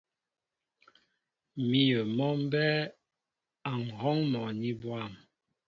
Míyə 1.67 1.99
mɔ 2.15 2.27
mbɛ́ɛ́ 2.43 2.89
a 3.69 3.71
ŋ̀hɔ́ŋ 3.85 4.17
mɔní 4.31 4.69
bwâm. 4.81 5.11